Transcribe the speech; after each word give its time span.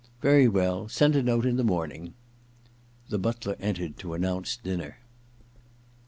* 0.15 0.21
Very 0.23 0.47
well. 0.47 0.87
Send 0.89 1.15
a 1.15 1.21
note 1.21 1.45
in 1.45 1.57
the 1.57 1.63
morning.* 1.63 2.15
The 3.09 3.19
butler 3.19 3.55
entered 3.59 3.99
to 3.99 4.15
announce 4.15 4.57
dinner. 4.57 4.97